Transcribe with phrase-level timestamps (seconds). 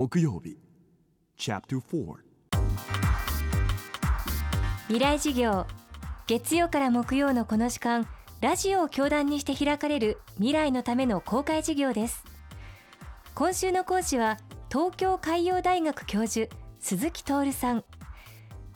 [0.00, 0.56] 木曜日
[1.36, 2.18] Chapter 4
[4.86, 5.66] 未来事業
[6.28, 8.06] 月曜から木曜のこの時間
[8.40, 12.22] ラジオを教壇にして開かれる未来のための公開事業です。
[13.34, 14.38] 今週の講師は
[14.70, 16.46] 東京海洋大学教授
[16.78, 17.84] 鈴木徹さん。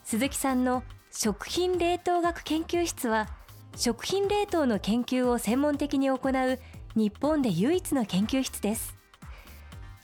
[0.02, 0.82] 鈴木さんの
[1.12, 3.28] 食品冷凍学研究室は
[3.76, 6.58] 食品冷凍の研究を専門的に行う
[6.96, 9.01] 日本で唯一の研究室です。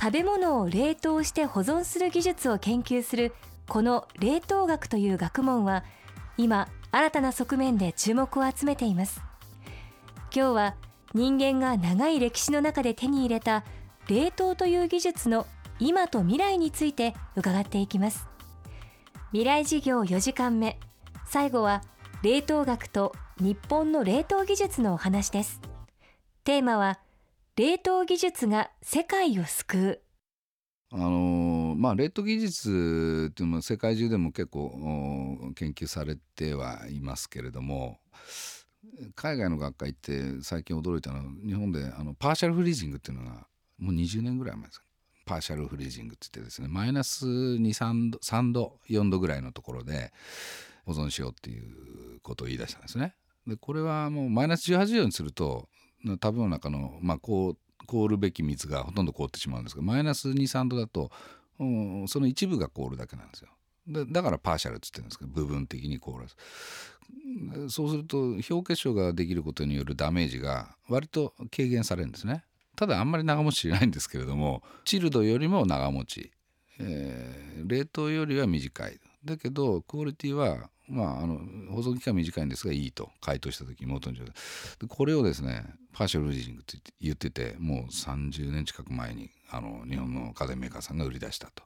[0.00, 3.34] 食べ物を冷凍して保存する技術を研究する
[3.66, 5.84] この冷凍学という学問は
[6.36, 9.20] 今新たな側面で注目を集めています。
[10.34, 10.76] 今日は
[11.14, 13.64] 人間が長い歴史の中で手に入れた
[14.08, 15.46] 冷凍という技術の
[15.80, 18.28] 今と未来について伺っていきます。
[19.32, 20.78] 未来事業4時間目。
[21.26, 21.82] 最後は
[22.22, 25.60] 冷凍学と日本の冷凍技術のお話です。
[26.44, 26.98] テーマは
[27.58, 30.00] 冷凍技術が世界を救う
[30.92, 34.70] あのまあ、冷凍技術っていうのは世界中でも結構
[35.56, 37.98] 研究されてはいますけれども
[39.16, 44.80] 海外の学会って最近驚いたのは日本であのパーシャルフリージングっていうのがもう20年ぐらい前です
[45.26, 50.12] パーシャルフリージングって言ってですねマイナス23度3度4度ぐらいのところで
[50.86, 53.16] 保存しようっていうことを言い出したんですね。
[53.48, 55.68] でこれはもうマイナス18度にすると
[56.04, 61.10] 食べ物の中の、まあ、こう凍るべき水がほとんど凍ってしまうんですがマイナス23度だと、
[61.58, 63.48] うん、その一部が凍るだけなんですよ。
[63.86, 66.36] でだからパーシャルっつってるんですけど部分的に凍らす
[67.68, 72.44] そうすると表結晶ができることによるダメージが割と軽減されるんですね。
[72.76, 76.30] ただあんまり長持ちしないんですけれどもチルドよりも長持ち、
[76.78, 79.00] えー、冷凍よりは短い。
[79.24, 81.38] だけどクオリティはまあ、あの
[81.70, 84.34] 保存期間短いんですがいいと回答した時元の状態
[84.88, 91.62] これをですねパーシャルリージングって言っててもう30年近く前にあの日本の家電メーカーさんが売り出したと。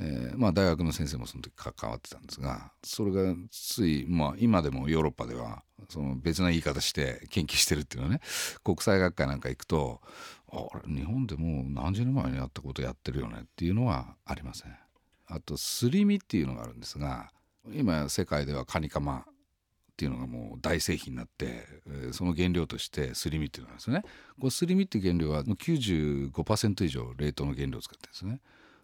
[0.00, 8.20] えーまあ、大学の先生もその時関わってたんですがそれがつい、まあ、今でもヨーロッパではその別な言い方して研究してるっていうのはね
[8.62, 10.00] 国際学会なんか行くと
[10.52, 14.76] あれ日本でもう何十年前にやったことやってるよねっていうのはありません。
[15.26, 17.30] あとすり身っていうのがあるんですが
[17.72, 19.24] 今世界ではカニカマっ
[19.98, 21.64] ていうのがもう大製品になって
[22.12, 24.02] その原料としてすり身っていうのなんですね。
[24.38, 28.40] これすり身っていう原料は95%以上冷凍の原料を使ってるんですね。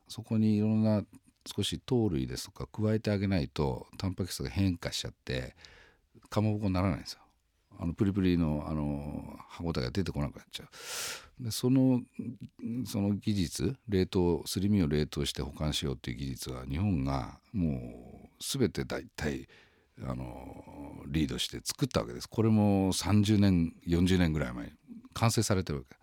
[0.09, 1.05] そこにいろんな
[1.47, 5.55] 少し糖類ですとか加えてあげないとタンパク質が変化しちゃって
[6.31, 7.21] かまぼこにならないんですよ。
[7.79, 11.45] あのプリプリのあの歯応えが出てこなくなっちゃう。
[11.45, 12.03] でその
[12.87, 17.69] その技術冷凍すり身を冷凍して保管しようっていう技術は日本がも
[18.13, 19.49] う全て大体
[20.03, 22.29] あのリードして作ったわけです。
[22.29, 24.73] これも30年40年ぐらい前に
[25.13, 25.97] 完成されてるわけ。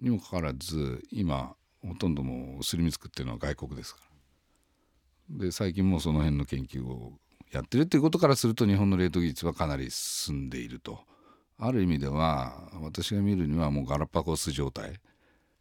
[0.00, 1.54] にもかかわらず今
[1.86, 4.00] ほとんどもうすり身作ってるのは外国ですか
[5.30, 5.38] ら。
[5.38, 7.18] で最近もその辺の研究を
[7.50, 11.00] やってるっていうことからすると日本の冷凍技術はかなり進んでいると。
[11.56, 15.00] ある意味では私が見るにはもうガラパゴス状態。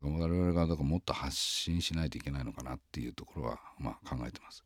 [0.01, 4.65] 我々がだからもっと発信しないといけないのかなっていうところはまあ考えてます。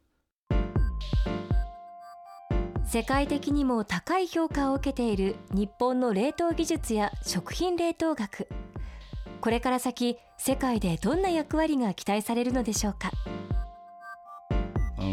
[2.85, 8.47] 世界的にも高い評価を受けている日本の冷凍技術や食品冷凍学。
[9.41, 13.12] これから先世界でどんな役割が期待されるのでしょうか？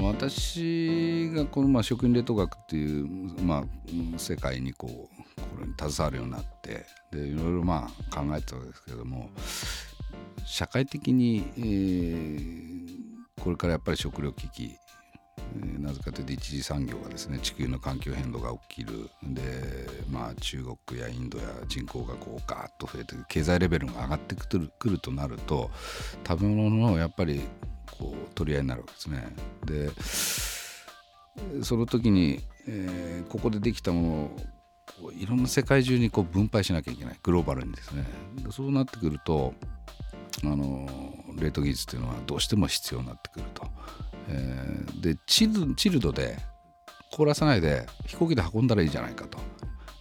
[0.02, 3.06] 私がこのまあ食品冷凍学っていう、
[3.42, 3.64] まあ、
[4.18, 4.90] 世界にこう
[5.40, 9.30] これに携わるようになってでいろいろまあ考えてたわけですけれども
[10.44, 14.76] 社会的に、えー、これからやっぱり食料危機
[15.78, 19.42] なぜかというと一次産業がですね地球の環境変動が起きるで、
[20.10, 25.70] まあ、中国やインドや人口がこうガーッと増えて経済レベルが上がってくるくるとなると
[26.26, 27.40] 食べ物のやっぱり
[27.98, 29.36] こう取り合いになるわけですね。
[31.58, 34.36] でその時に、えー、ここでできたも
[35.00, 38.04] のをいろんな世界中にこう分配しなきゃいけないグローバルにですね
[38.50, 39.52] そうなってくると
[40.44, 40.88] あの
[41.36, 43.66] 冷凍技術というのはどうしても必要になってくると。
[44.28, 46.38] えー、でチルチルドで
[47.12, 49.38] 凍らさないで飛行機で運んだらいいじゃないかと、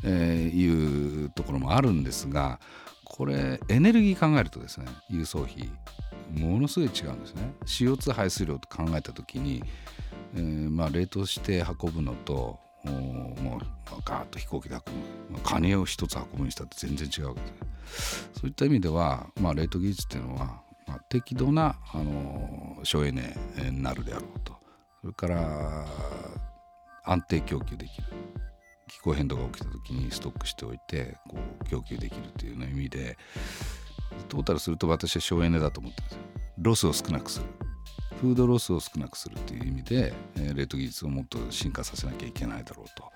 [0.04, 2.60] えー、いうところもあるんですが
[3.06, 5.70] これエネルギー考えるとですね輸送費
[6.32, 7.54] ものすごい違うんですね。
[7.66, 9.64] CO2 排出量と考えた時に、
[10.36, 17.48] えーまあ、冷凍して運ぶのともうガーッと飛行機で運ぶカニを一つ運ぶにしたって全然違うわけで
[17.88, 20.63] すそういった意味では、まあ、冷凍技術っていうのは、
[21.14, 23.38] 適度なあの省エネ
[23.70, 24.54] になるであろうと
[25.02, 25.86] それから
[27.04, 28.08] 安定供給できる
[28.88, 33.16] 気候変動が起きた時にストックしておいてこう供給できるというような意味で
[34.28, 36.20] トータルすると私は省エネだと思ってるんです。
[36.58, 37.46] ロスを少なくする
[38.20, 43.12] フードロスを少なくするという意味で、えー、冷凍技術をもっと進化させなきゃいけないだろうと。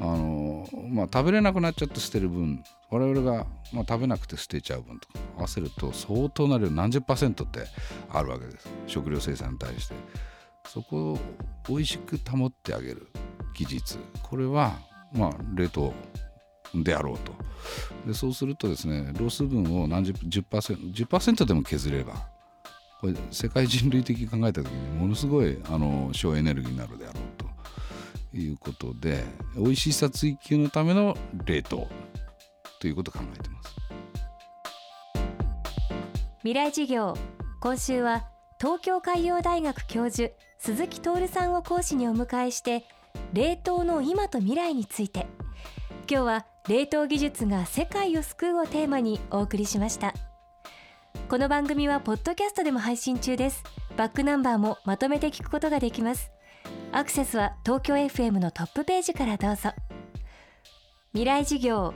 [0.00, 2.62] あのまあ、食べれなくなっちゃって捨てる分
[2.92, 7.60] 我々が、まあ、食べなくて捨てちゃう分とか合わせると相当な量何十パーセントって
[8.10, 8.68] あるわけです。
[8.86, 9.94] 食料生産に対して
[10.68, 11.18] そこを
[11.66, 13.08] 美味しく保ってあげる
[13.54, 13.98] 技術。
[14.22, 14.78] これは、
[15.14, 15.94] まあ、冷凍
[16.74, 17.32] であろうと。
[18.06, 22.26] でそうするとですねロス分を何十 10%, 10%でも削れば
[23.00, 27.22] これ世界人類的に考えた時にものすごいあの省エネルギーになるであろう
[28.32, 29.24] ということで
[29.56, 31.16] 美味しさ追求のための
[31.46, 31.88] 冷凍。
[32.82, 33.76] ということを考えています。
[36.38, 37.16] 未来事業
[37.60, 38.26] 今週は
[38.60, 42.84] 東京海洋大学教授鈴木徹さんを講師にお迎えして
[43.32, 45.28] 冷凍の今と未来について。
[46.10, 50.12] 今日は冷凍技術が世界を救うをテーマにお送りしました。
[51.28, 53.62] この番組はポッドキャストでも配信中です。
[53.96, 56.32] バックナンバーもまとめて聞くことができます。
[56.90, 59.70] アクセスは東京 FM のトップページからどうぞ。
[61.12, 61.94] 未来事業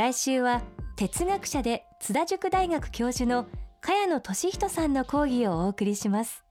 [0.00, 0.62] 来週は
[0.96, 3.46] 哲学者で津田塾大学教授の
[3.82, 6.42] 茅野俊人さんの講義をお送りします。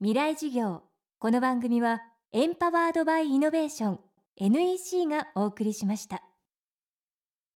[0.00, 0.80] 未来事業。
[1.18, 2.00] この番組は
[2.32, 4.00] エンパワードバイイノベーション。
[4.38, 6.22] NEC がお送りしました。